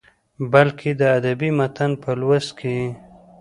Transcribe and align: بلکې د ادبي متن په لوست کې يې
بلکې 0.51 0.89
د 0.99 1.01
ادبي 1.17 1.49
متن 1.57 1.91
په 2.03 2.09
لوست 2.21 2.51
کې 2.59 2.69
يې 2.79 2.89